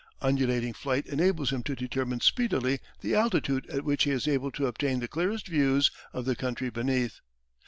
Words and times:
Undulating 0.19 0.73
flight 0.73 1.05
enables 1.05 1.51
him 1.51 1.61
to 1.61 1.75
determine 1.75 2.21
speedily 2.21 2.79
the 3.01 3.13
altitude 3.13 3.69
at 3.69 3.83
which 3.85 4.05
he 4.05 4.09
is 4.09 4.27
able 4.27 4.49
to 4.49 4.65
obtain 4.65 4.99
the 4.99 5.07
clearest 5.07 5.47
views 5.47 5.91
of 6.11 6.25
the 6.25 6.35
country 6.35 6.71
beneath. 6.71 7.19